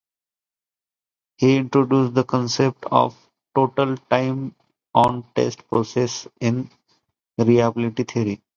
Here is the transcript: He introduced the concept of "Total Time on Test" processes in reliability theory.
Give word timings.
He 1.37 1.57
introduced 1.57 2.15
the 2.15 2.23
concept 2.23 2.85
of 2.85 3.15
"Total 3.53 3.95
Time 4.09 4.55
on 4.95 5.23
Test" 5.35 5.67
processes 5.67 6.27
in 6.39 6.71
reliability 7.37 8.05
theory. 8.05 8.41